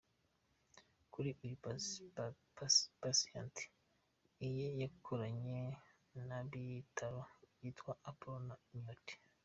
[1.11, 1.55] Kuri uyu
[3.01, 3.55] Patient
[4.47, 5.59] Eye bakorana
[6.27, 7.19] na’ibitaro
[7.53, 9.05] byitwa Apollo na Miot.